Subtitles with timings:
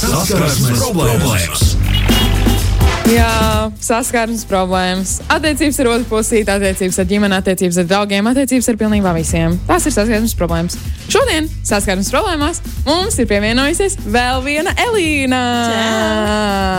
[0.00, 1.62] Saskarsmes problēmas.
[3.10, 5.10] Jā, saskarsmes problēmas.
[5.28, 9.58] Attiecības ar otru pusīti, attiecības ar ģimeni, attiecības ar draugiem, attiecības ar pilnībā visiem.
[9.68, 10.78] Tās ir saskarsmes problēmas.
[11.12, 15.44] Šodien saskarsmes problēmās mums ir pievienojusies vēl viena Elīna.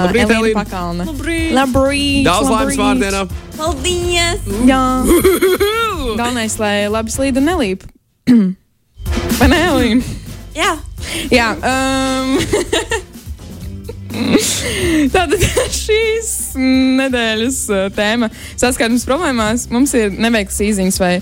[0.08, 0.64] Labrīt, Elīna Elīna.
[0.64, 1.10] Pakalna.
[1.12, 1.54] Labrīt!
[1.60, 2.22] Labrīt!
[2.26, 3.26] Daudz laimes vārdienā.
[3.60, 4.54] Paldies!
[4.66, 4.84] Jā,
[6.20, 7.86] galvenais, lai labi slīd un nelīp.
[9.38, 10.16] Vai ne, Elīna?
[10.58, 10.80] Jā,
[11.32, 12.38] Jā, um,
[15.16, 16.34] tātad šīs
[17.02, 17.62] nedēļas
[17.96, 21.16] tēma saskarsmes problēmās mums ir neveikts īziņas vai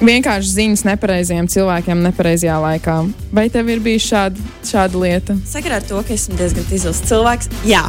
[0.00, 2.96] vienkārši ziņas nepareizajiem cilvēkiem nepareizajā laikā.
[3.36, 5.38] Vai tev ir bijusi šāda, šāda lieta?
[5.48, 7.48] sakarā ar to, ka esmu diezgan izils cilvēks.
[7.68, 7.86] Jā,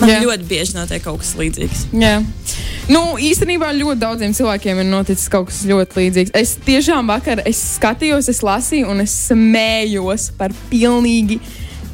[0.00, 0.08] man.
[0.08, 0.20] Jā.
[0.24, 1.88] ļoti bieži notiek kaut kas līdzīgs.
[2.00, 2.16] Jā.
[2.90, 6.34] Nu, īstenībā ļoti daudziem cilvēkiem ir noticis kaut kas ļoti līdzīgs.
[6.36, 11.40] Es tiešām vakar es skatījos, es lasīju un es smējos par pilnīgi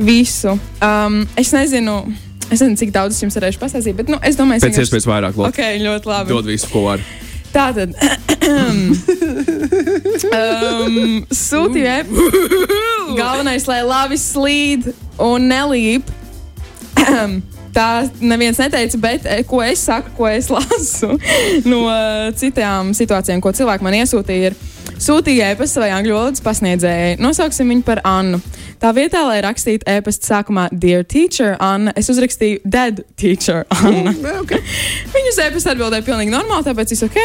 [0.01, 0.57] visu.
[0.81, 2.01] Um, es nezinu,
[2.49, 5.37] es nezinu, cik daudz es jums varēšu pastāstīt, bet nu, es domāju, Pēc iespējas vairāk,
[5.37, 5.53] lūdzu.
[5.53, 6.35] Ok, ļoti labi.
[6.35, 7.05] Dod visu, ko var.
[7.51, 7.95] Tā tad.
[10.39, 12.01] um, Sūtīja.
[13.21, 16.11] Galvenais, lai labi slīd un nelīp.
[17.71, 17.87] Tā
[18.19, 21.13] neviens neteica, bet eh, ko es saku, ko es lasu
[21.71, 24.51] no eh, citām situācijām, ko cilvēki man iesūtīja.
[24.51, 24.59] Ir,
[25.01, 27.15] Sūtīja e-pastu savai angļu valodas pasniedzējai.
[27.25, 28.41] Nosauksim viņu par Annu.
[28.81, 34.13] Tā vietā, lai rakstītu e-pastu sākumā Dear Teacher, Anna, es uzrakstīju Dead Teacher, Anna.
[34.43, 34.61] Okay.
[35.15, 37.19] Viņa uz e-pasta atbildēja pilnīgi normāli, tāpēc es ok.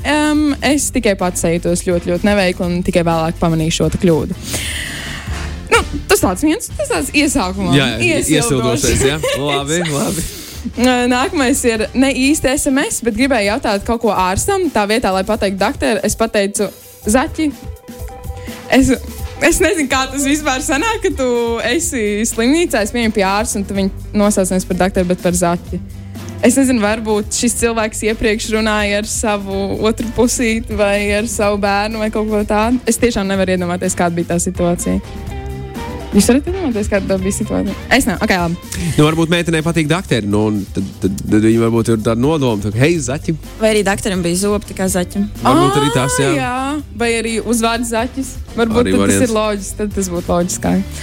[0.00, 4.38] Um, es tikai pats jūtos ļoti, ļoti neveikli un tikai vēlāk pamanīju šo kļūdu.
[5.70, 7.78] Nu, tas tāds viens, tas tāds iesākumā.
[7.78, 7.88] Jā,
[8.26, 9.22] iesildošais, jā.
[9.50, 10.28] Labi, labi.
[11.10, 14.66] Nākamais ir ne īsti SMS, bet gribēju jautāt kaut ko ārstam.
[14.74, 16.68] Tā vietā, lai pateiktu doktoram, es pateicu
[17.06, 17.50] zaķi.
[18.70, 18.90] Es,
[19.46, 21.30] es nezinu, kā tas vispār sanāk, ka tu
[21.70, 25.80] esi slimnīcā, es viņu pie ārsta un tu viņu nosauc par doktoru, bet par zaķi.
[26.40, 32.00] Es nezinu, varbūt šis cilvēks iepriekš runāja ar savu otru pusīti vai ar savu bērnu
[32.00, 32.80] vai kaut ko tādu.
[32.88, 35.29] Es tiešām nevaru iedomāties, kāda bija tā situācija.
[36.10, 37.74] Jūs varat iedomāties, kāda bija situācija?
[37.94, 38.26] Es nevaru.
[38.26, 38.86] Okay, labi.
[38.96, 40.26] Nu, varbūt meitenei patīk doktori.
[40.26, 43.36] Nu, un tad, tad, tad viņi varbūt ir tāda nodoma, ka, hei, zaķi.
[43.60, 45.28] Vai arī doktoram bija zobi, kā zaķim.
[45.44, 46.32] Varbūt arī tas, jā.
[46.34, 46.56] jā.
[46.98, 48.32] Vai arī uzvārds zaķis.
[48.58, 49.78] Varbūt Arī tas ir loģiski.
[49.78, 50.98] Tad tas būtu loģiskāk.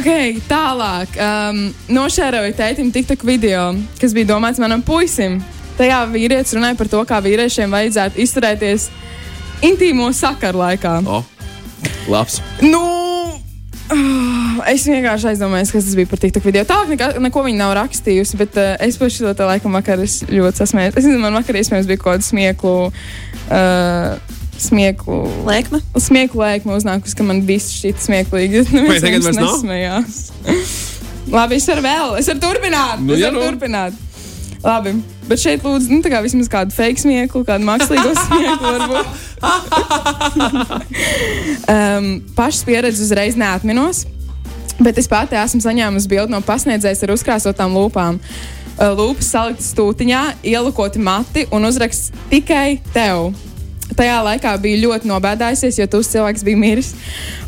[0.00, 0.10] Ok,
[0.48, 1.20] tālāk.
[1.20, 1.62] Um,
[1.92, 3.68] nošēroju tētim TikTok video,
[4.00, 5.42] kas bija domāts manam puisim.
[5.76, 8.88] Tajā vīrietis runāja par to, kā vīriešiem vajadzētu izturēties
[9.68, 11.02] intīmo sakaru laikā.
[11.04, 11.20] O,
[12.08, 12.40] labs.
[12.64, 12.80] Nu,
[13.92, 16.64] ah, es vienkārši aizdomājos, kas tas bija par TikTok video.
[16.68, 20.20] Tālāk nekā, neko viņa nav rakstījusi, bet uh, es par šo te laikam vakar es
[20.30, 20.96] ļoti sasmējos.
[20.96, 22.74] Es nezinu, man vakar iespējams bija kaut kāda smieklu.
[23.46, 25.82] Uh, Smieklu, Lēkme?
[26.00, 28.62] smieklu lēkme uznākusi, ka man viss šķiet smieklīgi.
[28.72, 29.36] Nu, Vai tagad nav?
[29.42, 30.20] nesmējās.
[31.36, 33.02] Labi, es varu vēl, es varu turpināt.
[33.04, 33.44] Nu, es varu nu.
[33.50, 33.98] turpināt.
[34.64, 34.94] Labi,
[35.30, 39.06] bet šeit lūdzu, nu, kā vismaz kādu fake smieklu, kādu mākslīgo smieklu varbūt.
[41.70, 44.04] um, pašas pieredzes uzreiz neatminos,
[44.82, 48.20] bet es pati esmu saņēmusi bildi no pasniedzējas ar uzkrāsotām lūpām.
[48.76, 53.32] Uh, Lūpas saliktas stūtiņā, ielukoti mati un uzraksts tikai tev.
[53.96, 56.92] Tajā laikā bija ļoti nobēdājusies, jo tas cilvēks bija miris.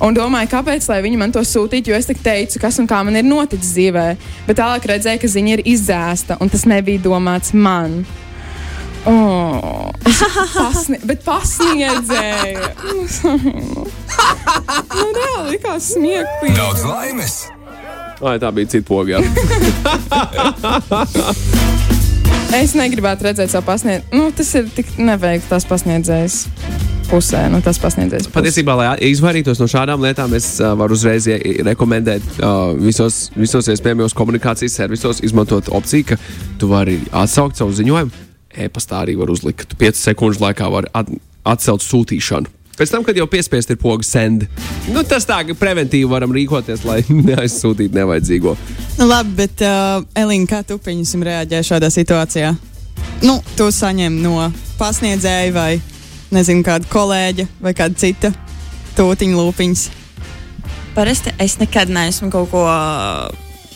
[0.05, 3.03] Un domāju, kāpēc lai viņi man to sūtītu, jo es tik teicu, kas un kā
[3.05, 4.07] man ir noticis dzīvē.
[4.49, 8.01] Bet tālāk redzēju, ka ziņa ir izdzēsta, un tas nebija domāts man.
[9.09, 9.93] Oh,
[10.57, 12.59] pasni bet pasniedzēju.
[14.97, 16.57] nu, reāli likās smieklīgi.
[16.59, 17.39] Daudz laimes!
[18.19, 19.21] Ai, tā bija cita poga.
[22.57, 24.09] Es negribētu redzēt savu pasniedzēju.
[24.17, 26.37] Nu, tas ir tik neveikts tas pasniedzējs
[27.11, 27.43] pusē.
[27.53, 28.31] Nu, tas pasniedzējs.
[28.33, 31.29] Patiesībā, lai izvairītos no šādām lietām, es uh, varu uzreiz
[31.69, 36.21] rekomendēt uh, visos, visos iespējamajos komunikācijas servisos izmantot opciju, ka
[36.61, 38.27] tu vari atsaukt savu ziņojumu.
[38.65, 41.13] E-pastā arī var uzlikt, ka tu 5 sekundžu laikā vari at
[41.49, 42.58] atcelt sūtīšanu.
[42.79, 44.45] Pēc tam, kad jau piespiest ir poga send,
[44.95, 48.55] nu, tas tā, ka preventīvi varam rīkoties, lai neaizsūtītu nevajadzīgo.
[49.01, 52.53] Nu, labi, bet, uh, Elīna, kā tu pieņemsim reaģē šādā situācijā?
[53.27, 54.47] Nu, tu saņem no
[54.79, 55.73] pasniedzēja vai,
[56.35, 58.31] nezinu, kāda kolēģa vai kāda cita
[58.95, 59.85] tūtiņa lūpiņas.
[60.95, 62.63] Parasti es nekad neesmu kaut ko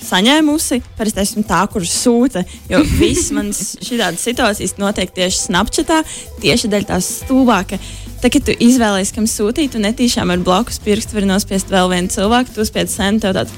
[0.03, 0.81] saņēmusi.
[0.99, 2.43] Parasti esmu tā, kurš sūta.
[2.71, 6.03] Jo viss manas šādas situācijas notiek tieši Snapchatā,
[6.43, 7.79] tieši dēļ tās stulbāka.
[8.23, 12.13] Tā, kad tu izvēlējies, kam sūtīt, un netīšām ar blakus pirkstu var nospiest vēl vienu
[12.13, 13.55] cilvēku, tu spiedz sen tev tāds.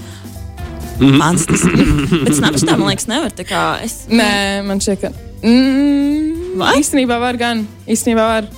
[1.02, 1.80] Mans tas ir.
[2.24, 3.34] Bet Snapchatā man liekas, nevar.
[3.34, 4.04] Tā kā es.
[4.08, 5.10] Nē, man šķiet, ka.
[5.44, 6.76] Mm, Vai?
[6.80, 7.64] īstenībā var gan.
[7.90, 8.48] Īstenībā var.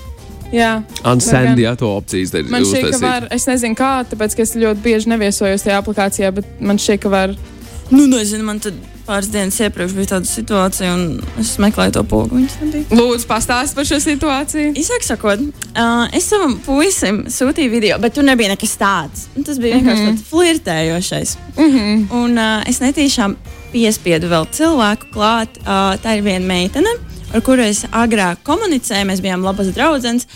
[0.54, 0.72] Jā.
[1.02, 1.58] Gan.
[1.58, 3.26] ja to opcijas ir Man šķiet, ka var.
[3.34, 7.10] Es nezinu, kā, tāpēc, ka es ļoti bieži neviesojos tajā aplikācijā, bet man šķiet, ka
[7.10, 7.34] var.
[7.90, 12.40] Nu, nezinu, man tad pāris dienas iepriekš bija tāda situācija, un es meklēju to pogu.
[12.90, 14.72] Lūdzu, pastāsti par šo situāciju.
[14.78, 19.26] Īsāk sakot, uh, es savam puisim sūtīju video, bet tur nebija nekas tāds.
[19.36, 20.24] Nu, Tas bija vienkārši mm -hmm.
[20.30, 21.36] flirtējošais.
[21.56, 22.06] Mm -hmm.
[22.22, 23.36] Un uh, es netīšām
[23.72, 25.48] piespiedu vēl cilvēku klāt.
[25.60, 26.90] Uh, tā ir viena meitene,
[27.34, 29.06] ar kuru es agrāk komunicēju.
[29.06, 30.26] Mēs bijām labas draudzenes.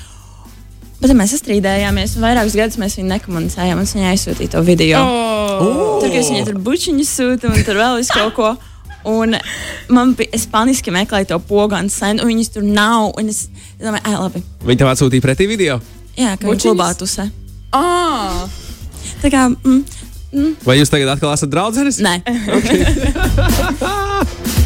[1.01, 3.79] Bet mēs sastrīdējāmies, un vairākus gadus mēs viņu nekomunicējām.
[3.79, 5.01] un Es viņai aizsūtīju to video.
[5.01, 5.40] Oh.
[5.61, 8.51] Tur, viņai tur bučiņu sūtu, un tur vēl kaut ko.
[9.11, 9.37] Un
[9.89, 13.15] man bija, es paniski meklēju to pogu, un sen, un viņas tur nav.
[13.21, 13.47] Un es
[13.81, 14.43] domāju, ah, labi.
[14.65, 15.79] Viņi tev atsūtīja pretī video.
[16.19, 17.31] Jā, ka viņš klubā tusē.
[17.77, 18.45] Ah.
[19.23, 19.81] Tā kā, mm,
[20.63, 21.99] Vai jūs tagad atkal esat draudzenes?
[22.05, 22.21] nē.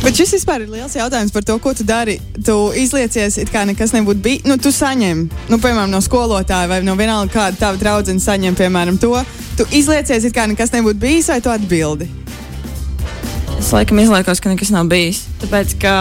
[0.05, 2.19] Bet šis vispār ir liels jautājums par to, ko tu dari.
[2.45, 4.43] Tu izliecies, it kā nekas nebūtu bijis.
[4.45, 8.99] Nu, tu saņem, nu, piemēram, no skolotāja vai no vienalga kāda tava draudzene saņem, piemēram,
[9.01, 9.17] to.
[9.57, 12.11] Tu izliecies, it kā nekas nebūtu bijis, vai tu atbildi?
[13.57, 15.23] Es laikam izliekos, ka nekas nav bijis.
[15.41, 15.95] Tāpēc, ka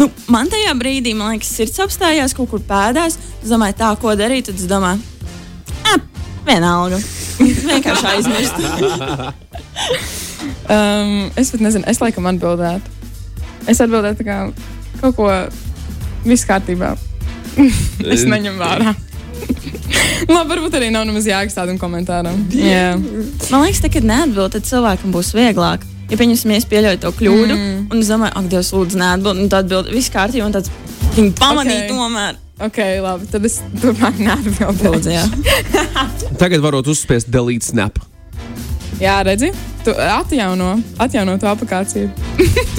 [0.00, 3.14] nu, man tajā brīdī, man liekas, sirds apstājās kaut kur pēdās.
[3.38, 4.50] Es domāju, tā, ko darīt.
[4.50, 4.98] Tad es domāju,
[5.86, 6.02] ah,
[6.50, 6.98] vienalga.
[7.70, 8.58] Vienkārši aizmirst.
[10.64, 13.03] Um, es pat nezinu, es laikam atbildētu.
[13.70, 14.38] Es atbildētu, tā kā
[15.00, 15.30] kaut ko
[16.24, 16.94] viss kārtībā.
[18.14, 18.94] es neņemu vērā.
[20.34, 22.38] Labi, varbūt arī nav nemaz jēgas tādam komentāram.
[22.54, 25.84] Jā, Man liekas, tā, kad neatbild, tad cilvēkam būs vieglāk.
[26.10, 27.76] Ja pieņemsim, es pieļauju to kļūdu, mm.
[27.92, 30.72] un es domāju, ak, Dievs, lūdzu, neatbild, un tad atbild viss kārtībā, un tāds
[31.16, 31.86] viņi pamanīja Ok.
[31.86, 31.94] okay.
[31.94, 32.40] tomēr.
[32.68, 33.28] ok, labi.
[33.32, 34.20] Tad es turpmāk
[35.08, 35.24] jā.
[36.42, 37.98] Tagad varot uzspiest delete snap.
[39.00, 39.50] Jā, redzi,
[39.84, 42.08] tu atjauno, atjauno to aplikāciju.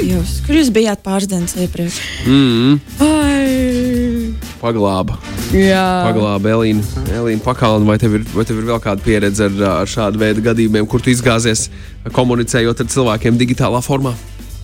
[0.02, 2.00] Jūs, kur jūs bijāt pāris dienas iepriekš?
[2.26, 2.80] Mm.
[3.06, 5.20] Ai, Paglāba.
[5.54, 6.86] jā, Paglāba Elīna.
[7.14, 10.46] Elīna Pakalna, vai tev, ir, vai tev ir vēl kāda pieredze ar, ar šādu veidu
[10.46, 11.68] gadījumiem, kur tu izgāzies
[12.16, 14.16] komunicējot ar cilvēkiem digitālā formā?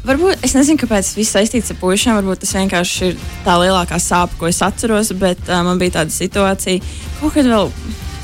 [0.02, 2.16] Varbūt es nezinu, kāpēc tas viss saistīts ar puikiem.
[2.18, 5.12] Varbūt tas vienkārši ir tā lielākā sāpe, ko es atceros.
[5.22, 6.82] Bet uh, man bija tāda situācija,
[7.20, 7.70] kaut kad vēl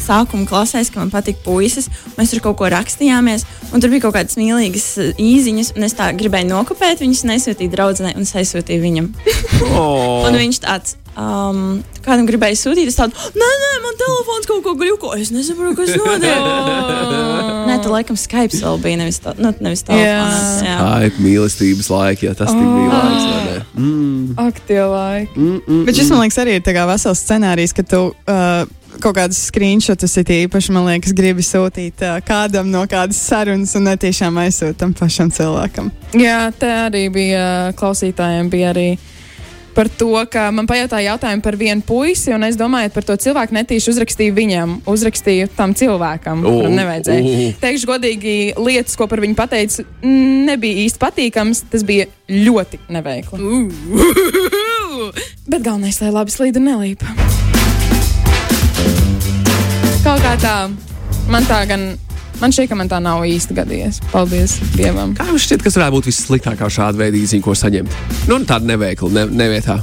[0.07, 1.89] sākuma klasēs, ka man patīk puisis.
[2.17, 5.97] Mēs tur kaut ko rakstījāmies, un tur bija kaut kādas mīlīgas uh, īziņas, un es
[5.97, 9.11] tā gribēju nokopēt viņas, nesūtīt draudzenei, un es aizsūtīju viņam.
[9.77, 10.25] Oh.
[10.27, 10.97] Un viņš tāds.
[11.17, 15.15] Um, kādam gribēja sūtīt, es tādu, nē, nē, man telefons kaut ko gluko.
[15.17, 16.43] Es nesaprotu, kas notiek.
[17.65, 20.61] nē, tā laikam Skype vēl bija, nevis, tā, nu, nevis telefons.
[20.61, 20.75] Jā.
[20.77, 23.25] Tā ir mīlestības laika, ja tas tik bija laiks.
[23.25, 23.57] ne?
[23.81, 24.37] Mm.
[24.45, 25.33] ak, tie laiki.
[25.33, 29.17] Mm, mm, Bet šis, man liekas, arī ir tā vesels scenārijs, ka tu uh, kaut
[29.17, 34.37] kādus screenshotus it īpaši, man liekas, gribi sūtīt uh, kādam no kādas sarunas un netiešām
[34.45, 35.91] aizsūtam pašam cilvēkam.
[36.17, 37.45] Jā, te arī bija
[37.77, 38.89] klausītājiem, bija arī
[39.77, 43.53] par to, ka man pajautāja jautājumu par vienu puisi, un es domāju, par to cilvēku
[43.53, 47.21] netīši uzrakstīju viņam, uzrakstīju tam cilvēkam, O, kuram nevajadzēja.
[47.21, 47.51] o.
[47.61, 53.53] Teikšu godīgi, lietas, ko par viņu pateicu, nebija īsti patīkams, tas bija ļoti neveikli.
[55.45, 57.13] Bet galvenais, lai labi slīda nelīpa.
[60.07, 60.51] Kaut kā tā,
[61.27, 61.81] man tā gan.
[62.39, 63.97] Man šķiet, ka man tā nav īsti gadījies.
[64.11, 65.11] Paldies Dievam.
[65.17, 67.95] Kā jums šķiet, kas varētu būt vissliktākā šāda veida īziņa, ko saņemt?
[68.29, 69.79] Nu, tāda neveikla, ne, nevietā.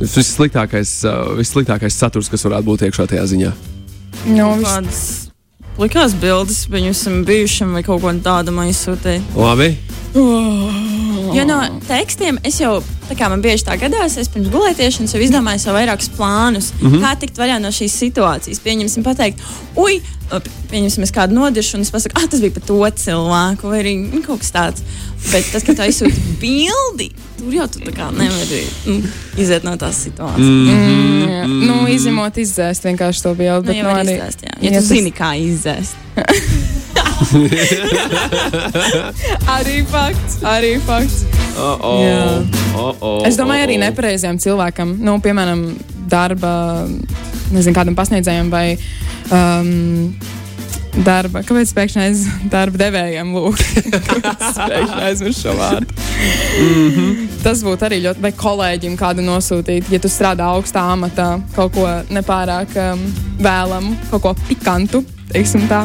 [0.00, 3.52] Vissliktākais, uh, vissliktākais saturs, kas varētu būt iekšā tajā ziņā.
[4.32, 5.02] Nu, vis- kādas
[5.78, 9.22] plikās bildes, viņu esam bijušiem vai kaut ko tādu man izsūtīja.
[9.38, 9.76] Labi.
[11.34, 11.58] Jo no
[11.88, 15.74] tekstiem es jau, tā kā man bieži tā gadās, es pirms gulētiešanas jau izdomāju sev
[15.76, 17.02] vairākus plānus, mm -hmm.
[17.04, 18.60] kā tikt vaļā no šīs situācijas.
[18.64, 19.40] Pieņemsim, pateikt,
[19.76, 20.00] ui,
[20.70, 23.94] pieņemsim, es kādu nodiršu, un es pasaku, ah, tas bija par to cilvēku, vai arī
[24.14, 24.82] nu, kaut kas tāds.
[25.32, 29.02] Bet tas, ka tu aizsūti bildi, tur jau tu tā kā nevari mm,
[29.36, 30.38] iziet no tās situācijas.
[30.38, 30.68] Mm.
[30.68, 31.46] Mm, jā.
[31.46, 33.66] nu, izņemot, izdzēst vienkārši to bildi.
[33.66, 34.54] Nu, Bet, jau nu, arī, izdzēst, jā.
[34.60, 35.94] Ja Ja tu tas- zini, kā izdzēst.
[39.58, 40.38] arī fakts.
[40.46, 41.24] Arī fakts.
[41.58, 41.98] Oh, oh.
[42.78, 43.86] Oh, oh, Es domāju, arī oh, oh.
[43.88, 45.62] nepareizajam cilvēkam, nu, piemēram,
[46.08, 46.86] darba,
[47.52, 48.66] nezinu, kādam pasniedzējam vai
[49.34, 50.12] um,
[51.04, 51.42] darba.
[51.46, 53.34] Kāpēc pēkšņi aiz darba devējiem
[55.08, 55.90] aizmirsu šo vārdu?
[57.44, 61.88] Tas būtu arī ļoti, vai kolēģim kādu nosūtīt, ja tu strādā augstā amatā, kaut ko
[62.14, 63.04] nepārāk um,
[63.42, 65.84] vēlamu, kaut ko pikantu, teiksim tā,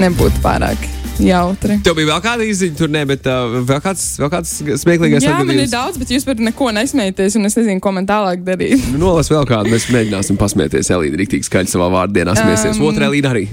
[0.00, 0.86] nebūtu pārāk
[1.22, 1.78] jautri.
[1.84, 4.50] Tev bija vēl kāda izziņa, tur ne, bet uh, vēl kāds, vēl kāds
[4.82, 5.72] smieklīgais Jā, man ir atgadījums?
[5.72, 8.84] daudz, bet jūs par neko nesmieties, un es nezinu, ko man tālāk darīt.
[8.92, 10.92] Nu, Nolas vēl kādu, mēs mēģināsim pasmieties.
[10.92, 12.76] Elīna rīktīgi skaļi savā vārdienā smiesies.
[12.76, 13.46] Um, Otra Elīna arī.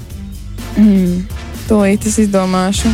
[1.70, 2.92] Tūlīt es izdomāšu.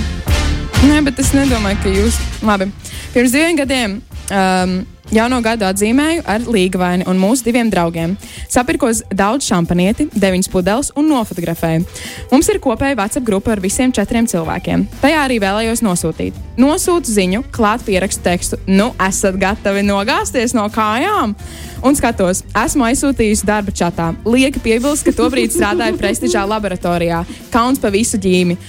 [0.85, 2.19] Nē, bet es nedomāju, ka jūs.
[2.45, 2.69] Labi.
[3.15, 3.97] Pirms diviem gadiem
[4.31, 8.11] um, Jauno gadu atzīmēju ar līgavaini un mūsu diviem draugiem.
[8.45, 11.85] Sapirkos daudz šampanieti, deviņas pudeles un nofotografēju.
[12.29, 14.83] Mums ir kopēja WhatsApp grupa ar visiem četriem cilvēkiem.
[15.01, 16.37] Tajā arī vēlējos nosūtīt.
[16.61, 18.59] Nosūtu ziņu, klāt pierakstu tekstu.
[18.69, 21.33] Nu, esat gatavi nogāzties no kājām?
[21.81, 24.11] Un skatos, esmu aizsūtījusi darba čatā.
[24.29, 27.23] Lieka piebilst, ka tobrīd strādāju prestižā laboratorijā.
[27.55, 28.59] Kauns pa visu ģīmi.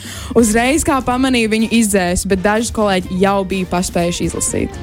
[0.40, 4.81] Uzreiz kā pamanīju viņu izdzēsu, bet daži kolēģi jau bija paspējuši izlasīt.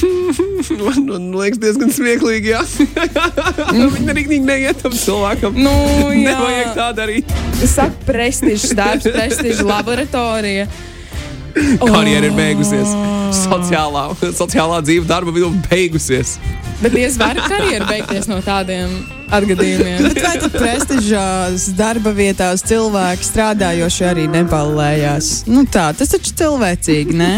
[0.86, 2.56] Man, man liekas, diezgan smieklīgi.
[3.76, 5.56] Nu, viņi arī neiet tam cilvēkam.
[5.58, 5.72] Nu,
[6.12, 6.32] jā.
[6.32, 7.32] Nevajag tā darīt.
[7.62, 10.68] Es saku, prestižs darbs, prestižs laboratorija.
[11.80, 12.92] Karjera ir beigusies.
[13.36, 16.36] Sociālā, sociālā dzīve darba vidū beigusies.
[16.82, 18.90] Bet diez vai karjeras beigties no tādiem
[19.32, 20.10] atgadījumiem.
[20.10, 25.30] Bet vai tad prestižās darba vietās cilvēki strādājoši arī neballējās?
[25.48, 27.32] Nu tā, tas taču cilvēcīgi, ne?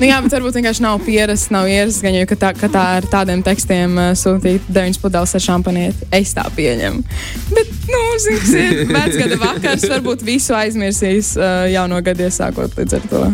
[0.00, 2.84] Nu, jā, bet varbūt vienkārši nav pierasts, nav ierasts, gan jau, ka tā, ka tā
[2.98, 6.08] ar tādiem tekstiem uh, sūtīt deviņas pudeles ar šampanieti.
[6.16, 7.04] Es tā pieņemu.
[7.52, 13.08] Bet, nu, zināms, ir vecgada vakars, varbūt visu aizmirsīs uh, jauno gadu iesākot līdz ar
[13.12, 13.24] to.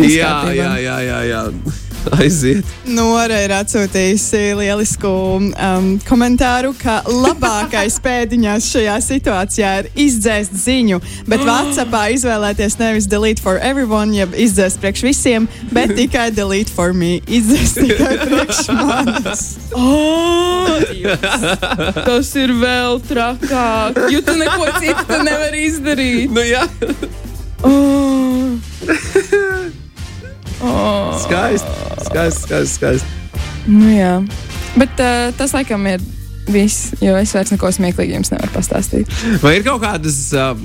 [0.00, 1.46] Jā, jā, jā, jā, jā.
[2.18, 2.66] Aiziet.
[2.88, 11.44] Nora ir atsūtījusi lielisku um, komentāru, ka labākais pēdiņās šajā situācijā ir izdzēst ziņu, bet
[11.46, 17.20] WhatsAppā izvēlēties nevis delete for everyone, jeb izdzēst priekš visiem, bet tikai delete for me.
[17.26, 19.44] Izdzēst tikai priekš manis.
[19.72, 20.82] Oh,
[22.02, 26.32] tas ir vēl trakāk, jo tu neko citu nevari izdarīt.
[26.32, 26.66] Nu, jā.
[27.62, 28.58] Oh.
[30.62, 31.18] Oh.
[31.18, 31.66] Skaisti,
[32.12, 32.78] skaisti, skaisti.
[32.78, 33.20] skaisti.
[33.70, 34.16] Nu, jā,
[34.78, 36.02] bet uh, tas laikam ir.
[36.42, 39.06] Viss, jo es vairs neko smieklīgu jums nevaru pastāstīt.
[39.44, 40.58] Vai ir kaut kādas, uh,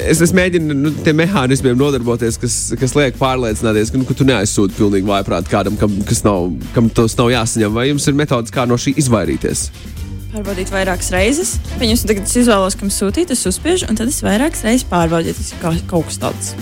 [0.00, 4.24] es, es mēģinu nu, tiem mehānismiem nodarboties, kas, kas liek pārliecināties, ka, nu, ka tu
[4.24, 7.76] neaizsūti pilnīgi vājprāt kādam, kam, nav, kam tas nav jāsaņem.
[7.76, 9.66] Vai jums ir metodas, kā no šī izvairīties?
[10.32, 11.58] Pārbaudīt vairākas reizes.
[11.78, 15.36] Viņus tagad es izvēlos, kam sūtīt, es uzspiežu, un tad es vairākas reizes pārbaudīju.
[15.36, 16.54] Tas ir kaut kas tāds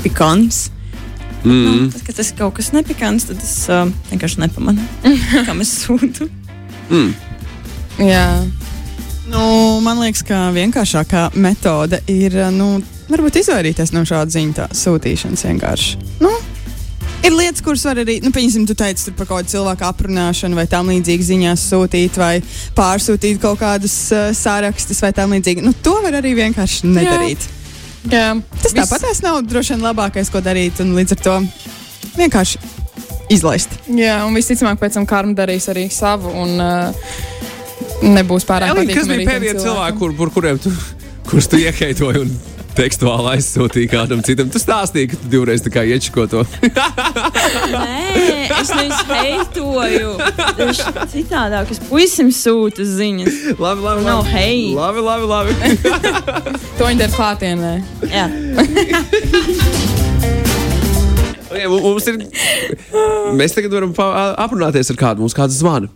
[0.00, 0.70] pikants.
[1.44, 1.64] Mm.
[1.64, 4.84] Nu, tad, kad tas ir kaut kas nepikants, tad es uh, vienkārši nepamanu,
[5.48, 6.28] kam es sūtu.
[6.88, 7.12] Mm.
[8.04, 8.26] Jā.
[9.28, 9.44] Nu,
[9.84, 12.78] man liekas, ka vienkāršākā metode ir nu,
[13.12, 16.02] varbūt izvairīties no šāda ziņu sūtīšanas vienkārši.
[16.24, 16.32] Nu,
[17.24, 20.66] Ir lietas, kuras var arī, nu, piemēram, tu teici par kaut kādu cilvēku aprunāšanu, vai
[20.68, 22.34] tam līdzīgi ziņās sūtīt, vai
[22.76, 25.64] pārsūtīt kaut kādus uh, sārakstus, vai tam līdzīgi.
[25.64, 27.46] Nu, to var arī vienkārši nedarīt.
[27.48, 27.63] Jā.
[28.12, 28.34] Jā.
[28.60, 28.78] Tas Vis...
[28.80, 31.36] tāpat nav droši vien labākais, ko darīt, un līdz ar to
[32.18, 32.60] vienkārši
[33.32, 33.72] izlaist.
[33.88, 36.32] Jā, un visticamāk, pēc tam karma darīs arī savu.
[36.44, 37.14] Un, uh,
[38.04, 38.96] nebūs pārāk patīkami.
[38.98, 40.72] Kas bija pēdējie cilvēki, kur, kur, kuriem tu,
[41.28, 42.34] kurus tu ieheitoji un
[42.76, 44.50] tekstuāli aizsūtīji kādam citam?
[44.52, 46.42] Tu stāstīji, ka tu divreiz tā kā iečiko to.
[47.74, 50.14] Nē, es nevis heitoju.
[50.66, 50.82] Es
[51.14, 53.40] citādāk, es puisim sūtu ziņas.
[53.58, 54.06] Labi, labi.
[54.06, 54.74] Nav no, hei.
[54.76, 55.52] Labi, labi, labi.
[56.78, 57.74] to viņi dara klātienē.
[58.12, 58.28] Jā.
[61.54, 62.16] Okay, mums ir,
[63.38, 63.92] mēs tagad varam
[64.42, 65.22] aprunāties ar kādu.
[65.22, 65.86] Mums kāds zvana.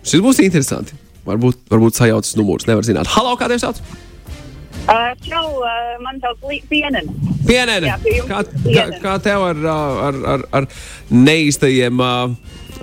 [0.00, 0.96] Šis būs interesanti.
[1.28, 2.64] Varbūt, varbūt sajaucas numurs.
[2.68, 3.10] Nevar zināt.
[3.12, 3.82] Halo, kādiem sauc?
[4.84, 7.08] Uh, čau, uh, man sauc Pienene.
[7.48, 7.88] Pienene.
[7.88, 7.96] Jā,
[8.28, 10.66] kā, kā, kā tev ar, ar, ar, ar
[11.08, 12.34] neīstajiem uh,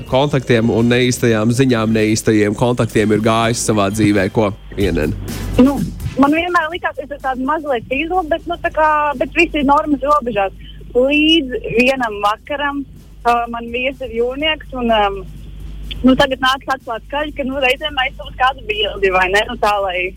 [0.10, 4.26] kontaktiem un neīstajām ziņām, neīstajiem kontaktiem ir gājis savā dzīvē?
[4.34, 5.14] Ko Pienene?
[5.62, 5.76] Nu,
[6.18, 8.90] man vienmēr likās, ka es esmu tāds mazliet izlabs, bet, nu, kā,
[9.22, 10.58] bet viss ir normas robežās.
[10.98, 14.74] Līdz vienam vakaram uh, man viesis ir jūnieks.
[14.74, 15.22] Un, um,
[16.02, 19.46] nu, tagad nāks atklāt skaļi, ka nu, reizēm aizsūtīs kādu bildi vai ne?
[19.54, 20.10] Nu, tā, lai,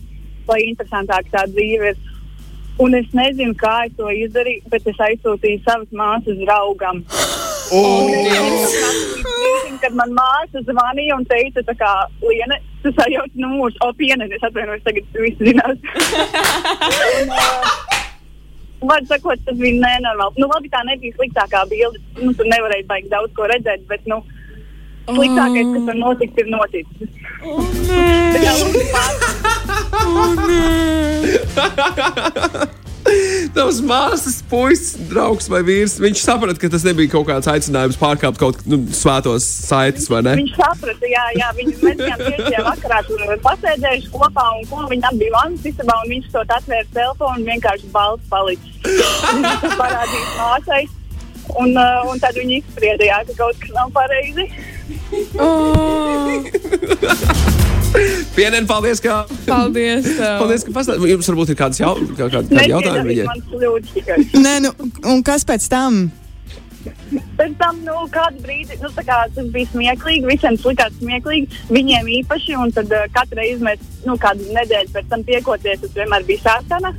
[0.49, 2.03] lai interesantāk tā dzīve ir.
[2.83, 7.05] Un es nezinu, kā es to izdarīju, bet es aizsūtīju savas māsas draugam.
[7.71, 8.11] Oh.
[9.85, 11.93] Kad man māsa zvanīja un teica, ka
[12.25, 15.79] Liene, tu sajauc numurs, o piena, es atvainojos, tagad viss zinās.
[17.21, 17.85] un, uh,
[18.85, 20.41] Vārds sakot, tas bija nenormāli.
[20.43, 22.01] Nu, labi, tā nebija sliktākā bilde.
[22.21, 24.21] Nu, tur nevarēja baigt daudz ko redzēt, bet, nu,
[25.05, 27.11] Sliktākais, kas var notikt, ir noticis.
[27.45, 28.05] Oh, nē,
[30.01, 30.85] oh, nē.
[33.55, 35.99] Tavs māsas, puisis, draugs vai vīrs.
[36.01, 40.23] Viņš saprata, ka tas nebija kaut kāds aicinājums pārkāpt kaut kādu nu, svētos saites, vai
[40.25, 40.35] ne?
[40.41, 45.09] Viņš saprata, jā, jā viņi mēs bijām tieši vakarā tur pasēdējuši kopā, un ko viņi
[45.11, 48.73] abi bija vannas istabā, un viņš to atvēra telefonu un vienkārši balts palicis.
[49.35, 50.85] Viņš to parādīja māsai.
[51.61, 54.47] Un, uh, un tad viņi izsprieda, ka kaut kas nav pareizi.
[55.41, 56.45] Oh.
[58.35, 59.23] Pienien, paldies, ka.
[59.47, 60.05] Paldies.
[60.09, 60.41] Tev.
[60.43, 61.13] Paldies, ka pastāstījāt.
[61.15, 63.27] Jums varbūt ir kāds jau, kā, kā, kādi jautājumi viņai?
[64.43, 64.75] Nē, nu,
[65.13, 66.05] un kas pēc tam?
[67.39, 72.11] Pēc tam, nu, kādu brīdi, nu, tā kā tas bija smieklīgi, visiem likās smieklīgi, viņiem
[72.21, 76.27] īpaši, un tad uh, katru reizi mēs, nu, kādu nedēļu pēc tam tiekoties, tas vienmēr
[76.29, 76.93] bija sātana.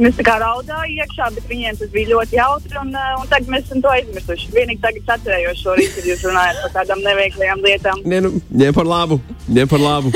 [0.00, 3.50] Mēs tā kā raudājām iekšā, bet viņiem tas bija ļoti jautri, un, uh, un tagad
[3.52, 4.48] mēs esam to aizmirsuši.
[4.54, 8.00] Vienīgi tagad atcerējos šorīt, kad jūs runājat par tādām neveiklajām lietām.
[8.08, 8.30] Nē, nu,
[8.62, 9.20] ņem par labu.
[9.52, 10.12] Ņem par labu.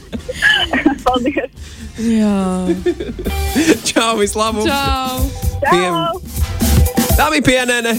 [1.04, 1.52] Paldies!
[2.00, 2.38] Jā,
[3.86, 4.66] Čau, vislabāk!
[4.66, 5.20] čau!
[5.68, 6.16] Čau!
[7.14, 7.92] Tā bija pienene.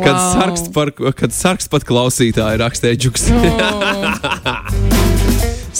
[0.00, 0.32] Kad Wow.
[0.32, 3.28] sarksts par, kad sarksts pat klausītāji rakstīja džuks.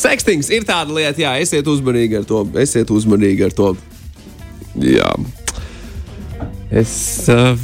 [0.01, 2.45] Sekstings ir tāda lieta, jā, esiet uzmanīgi ar to.
[2.63, 3.75] Esiet uzmanīgi ar to.
[4.81, 5.11] Jā.
[6.71, 6.93] Es
[7.29, 7.59] uh,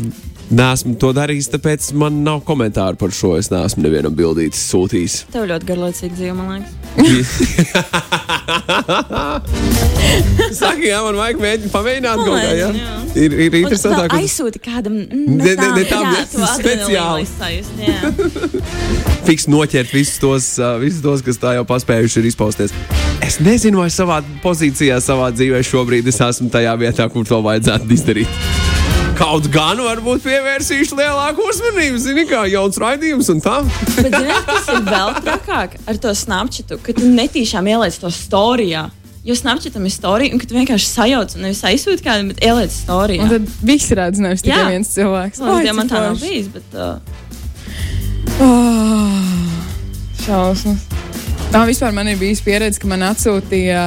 [0.51, 3.31] neesmu to darījis, tāpēc man nav komentāru par šo.
[3.41, 5.15] Es neesmu nevienam bildītis sūtījis.
[5.35, 6.73] Tev ļoti garlaicīgi dzīvo, man liekas.
[10.57, 12.53] Saka, jā, man vajag mēģināt, pamēģināt kaut kā.
[12.57, 12.69] Jā.
[12.77, 12.95] Jā.
[13.17, 13.77] Ir, ir vēl ka
[14.21, 14.95] aizsūti kādam.
[15.09, 16.23] Ne- ne- ne tam, jā,
[16.53, 17.25] speciāli.
[19.27, 20.47] fiks noķert visus tos,
[20.83, 22.71] visus tos, kas tā jau paspējuši ir izpausties.
[23.25, 27.93] Es nezinu, vai savā pozīcijā, savā dzīvē šobrīd es esmu tajā vietā, kur to vajadzētu
[27.97, 28.31] izdarīt.
[29.17, 33.57] Kaut gan varbūt pievērsīšu lielāku uzmanību, zini, kā jauns raidījums un tā.
[33.97, 38.87] Bet ziniet, kas ir vēl trakāk ar to snapčitu, ka tu netīšām ieliec to storijā.
[39.27, 43.25] Jo snapčitam ir storija, un tu vienkārši sajauc un nevis aizsūti kādam, bet ieliec storijā.
[43.25, 44.69] Un tad visi redz, nevis tikai Jā.
[44.77, 45.41] viens cilvēks.
[45.43, 47.01] Lai gan man tā nav bijis, bet uh,
[48.37, 49.11] Oh,
[50.21, 50.85] šausmas.
[51.55, 53.87] Tā vispār man ir bijusi pieredze, ka man atsūtīja,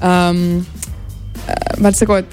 [0.00, 0.40] um,
[1.44, 2.30] eh, var sakot,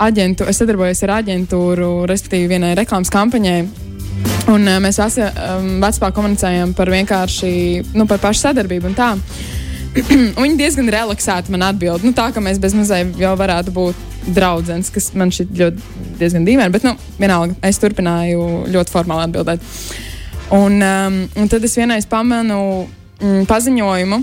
[0.00, 3.60] aģentu, es sadarbojos ar aģentūru, respektīvi vienai reklāmas kampaņai.
[4.50, 7.52] Un uh, mēs visi um, vecpā komunicējām par vienkārši
[7.94, 9.14] nu, par pašu sadarbību un tā.
[9.14, 9.26] Un
[10.44, 12.04] Viņi diezgan relaksēti man atbild.
[12.06, 16.46] Nu, tā kā mēs bez mazliet jau varētu būt draugs, kas man šķiet ļoti diezgan
[16.46, 19.64] dīvaini, bet nu, vienalga es turpināju ļoti formāli atbildēt.
[20.54, 22.60] Un, um, un tad es vienreiz pamanu
[23.20, 24.20] mm, paziņojumu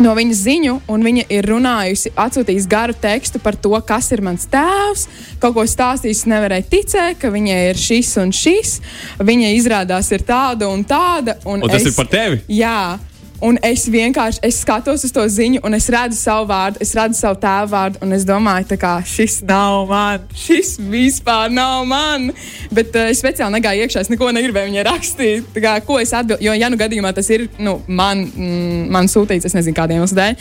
[0.00, 4.46] no viņas ziņu, un viņa ir runājusi, atsūtījusi garu tekstu par to, kas ir mans
[4.52, 5.06] tēvs.
[5.42, 8.76] Kaut ko stāstījusi, nevarēja ticēt, ka viņai ir šis un šis.
[9.22, 11.38] Viņa izrādās ir tāda un tāda.
[11.44, 12.42] Un, Un tas es, ir par tevi?
[12.52, 12.98] Jā.
[13.42, 17.18] Un es vienkārši es skatos uz to ziņu, un es redzu savu vārdu, es redzu
[17.18, 22.30] savu tēvu vārdu, un es domāju, ka šis nav man, šis vispār nav man.
[22.70, 25.58] Bet uh, es speciāli negāju iekšā, es neko negribēju viņai rakstīt.
[25.58, 26.46] Kā, ko es atbildēju?
[26.46, 30.38] Jo, ja nu gadījumā tas ir nu, man, mm, man sūtīts, es nezinu, kādiem iemesliem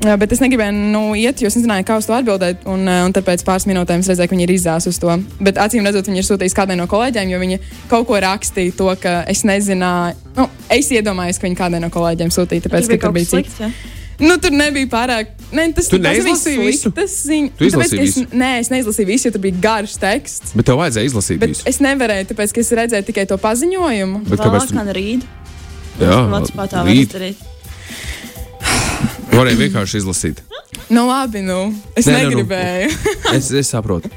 [0.00, 2.66] Bet es negribēju nu, iet, jo es nezināju, kā uz to atbildēt.
[2.68, 5.14] Un, eh, un tad pēc pāris minūtēm es redzēju, ka viņa ir izzāzusi uz to.
[5.40, 8.90] Bet acīm redzot, viņa ir sūtījusi kādai no kolēģiem, jo viņa kaut ko rakstīja to,
[9.00, 10.14] ka es nezināju.
[10.36, 13.60] Nu, es iedomājos, ka viņa kādai no kolēģiem sūtīja, tāpēc, ka tur bija cits.
[13.60, 13.70] Ja?
[14.20, 15.26] Nu, tur nebija pārāk.
[15.52, 16.90] Ne, tas Tu tas bija neizlasīji visu?
[16.90, 17.50] ziņas.
[17.58, 18.26] Tu izlasīji Tāpēc, ka es, visu?
[18.44, 20.52] nē, es neizlasīju visu, jo tur bija garš teksts.
[20.54, 21.62] Bet tev vajadzēja izlasīt Bet visu.
[21.66, 24.24] es nevarēju, tāpēc, ka es redzēju tikai to paziņojumu.
[24.28, 25.22] Bet kāpēc tu- man rīt.
[25.98, 27.06] Jā, Vācijā tā var rīt.
[27.08, 27.36] izdarīt.
[29.34, 30.42] Varēja vienkārši izlasīt.
[30.92, 32.34] Nu, labi, nu, es Nē, nē, nu.
[32.34, 32.90] negribēju.
[33.34, 34.10] Es, es saprotu.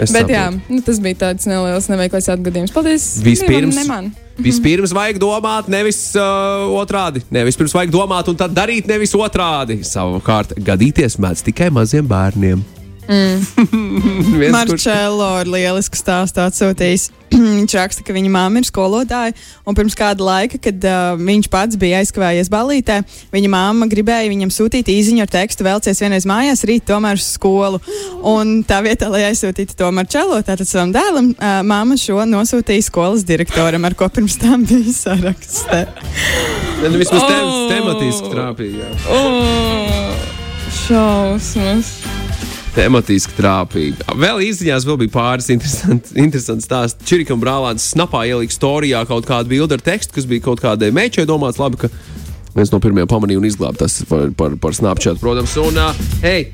[0.00, 0.74] Es Bet jā, saprotu.
[0.76, 2.72] nu, tas bija tāds neliels neveiklais atgadījums.
[2.74, 3.06] Paldies!
[3.24, 4.10] Vispirms- Dievam, ne man.
[4.46, 7.22] Vispirms vajag domāt, nevis uh, otrādi.
[7.32, 9.78] Nē, vispirms vajag domāt, un tad darīt nevis otrādi.
[9.88, 12.60] Savukārt, gadīties mēdz tikai maziem bērniem.
[13.06, 14.50] Mm.
[14.56, 17.10] Marčēlo ir lielisku stāstu atsūtījis.
[17.36, 19.34] viņš raksta, ka viņa māma ir skolotāja,
[19.66, 23.00] un pirms kāda laika, kad uh, viņš pats bija aizkavējies balītē,
[23.34, 27.80] viņa māma gribēja viņam sūtīt īziņu ar tekstu, vēlcies vienreiz mājās, rīt tomēr uz skolu.
[28.26, 33.26] Un tā vietā, lai aizsūtītu to Marčēlo, tātad savam dēlam, uh, māma šo nosūtīja skolas
[33.26, 35.82] direktoram, ar ko pirms tam bija sarakstē.
[36.82, 37.66] Ne, nu, vismaz Oh.
[37.70, 38.90] tematiski trāpīja.
[39.10, 40.28] Oh,
[40.86, 41.96] šausmas!
[42.76, 44.04] Tematiski trāpīgi.
[44.20, 47.06] Vēl īsiņās vēl bija pāris interesanti, interesanti stāsti.
[47.08, 51.24] Čirikam brālēns snapā ielika storijā kaut kādu bildi ar tekstu, kas bija kaut kādai mečai
[51.28, 51.60] domāts.
[51.62, 51.90] Labi, ka
[52.56, 55.56] viens no pirmajiem pamanīja un izglāba tas par, par, par Snapchat, protams.
[55.62, 56.50] Un, uh, hei,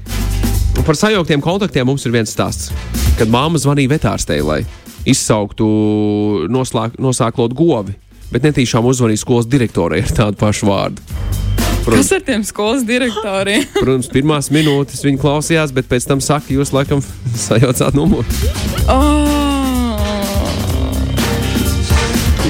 [0.87, 2.71] par sajauktiem kontaktiem mums ir viens stāsts.
[3.19, 4.63] Kad māma zvanīja vetārstei, lai
[5.09, 5.67] izsauktu
[6.55, 7.99] noslāk, nosāklot govi,
[8.31, 11.42] bet netīšām uzvanīja skolas direktorai ar tādu pašu vārdu.
[11.87, 13.65] Kas ar tiem skolas direktoriem?
[13.83, 17.03] Protams, pirmās minūtes viņa klausījās, bet pēc tam saka, jūs laikam
[17.47, 18.27] sajaucāt numuru.
[18.93, 19.29] Oh,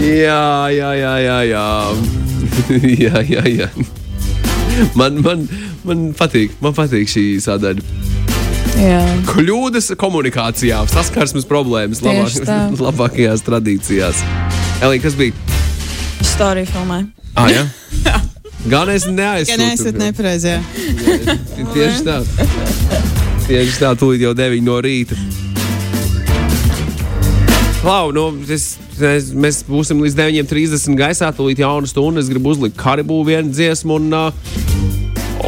[0.03, 1.37] Jā, jā, jā, jā.
[1.47, 1.67] jā.
[3.05, 3.69] jā, jā, jā.
[4.99, 5.45] Man, man,
[5.87, 7.85] man patīk, man patīk šī sadaļa.
[8.81, 8.99] jā.
[9.31, 14.25] Kļūdas komunikācijā, saskarsmes problēmas, labāk, labākajās tradīcijās.
[14.83, 15.39] Elīna, kas bija?
[16.73, 17.05] Filmē.
[17.39, 17.63] Ah, jā?
[18.71, 19.99] Gan es Ja neesat neaizsūtu.
[19.99, 20.61] nepareizajā.
[21.75, 22.19] Tieši tā.
[23.49, 25.17] Tieši tā, tūlīt jau 9 no rīta.
[27.83, 32.23] Klau, nu, es, es, mēs būsim līdz 9.30 gaisā, tūlīt jauna stunda.
[32.23, 33.99] Es gribu uzlikt karibū vienu dziesmu.
[33.99, 34.31] Un, uh,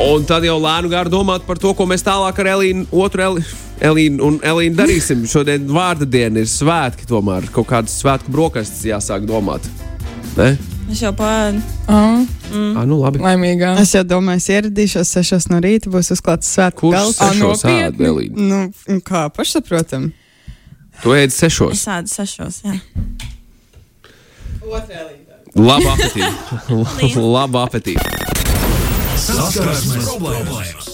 [0.08, 3.60] un tad jau lēnu gāru domāt par to, ko mēs tālāk ar Elīnu, otru Elīnu.
[3.84, 5.22] Elīnu un Elīnu darīsim.
[5.30, 9.66] Šodien vārda diena ir svētki, tomēr kaut kādas svētku brokastis jāsāk domāt.
[10.34, 10.56] Ne?
[10.92, 11.60] Es jau pāri.
[11.88, 12.76] Oh, Mm.
[12.78, 13.18] Ah, nu labi.
[13.18, 13.72] laimīgā.
[13.80, 17.18] Es jau domāju, es ieradīšos 6 no rīta, būs uzklāts svētku gals.
[17.18, 18.30] Ēd, nopietni?
[18.36, 20.12] Nu, kā pašsaprotam?
[21.02, 21.72] Tu ēd sešos.
[21.74, 22.60] Es ēdu sešos.
[22.62, 22.76] Jā.
[25.54, 27.18] Labu apetīti!
[27.18, 28.06] Labu apetīti!
[29.24, 30.93] Saskarsmes problēmas!